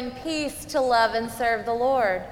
In 0.00 0.12
peace 0.12 0.64
to 0.64 0.80
love 0.80 1.12
and 1.12 1.30
serve 1.30 1.66
the 1.66 1.74
Lord. 1.74 2.22